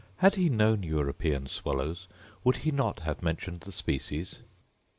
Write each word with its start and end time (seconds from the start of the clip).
Had 0.15 0.33
he 0.33 0.49
known 0.49 0.81
European 0.81 1.45
swallows, 1.45 2.07
would 2.43 2.57
he 2.65 2.71
not 2.71 3.01
have 3.01 3.21
mentioned 3.21 3.59
the 3.59 3.71
species? 3.71 4.39